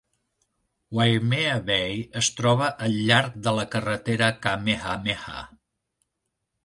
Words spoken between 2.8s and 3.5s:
al llarg